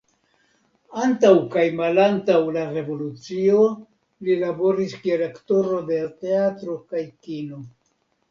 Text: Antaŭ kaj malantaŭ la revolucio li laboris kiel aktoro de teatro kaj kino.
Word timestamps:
Antaŭ 1.01 1.33
kaj 1.55 1.65
malantaŭ 1.79 2.37
la 2.55 2.63
revolucio 2.77 3.59
li 4.29 4.39
laboris 4.45 4.97
kiel 5.03 5.23
aktoro 5.27 5.77
de 5.93 5.99
teatro 6.23 6.79
kaj 6.95 7.03
kino. 7.29 7.63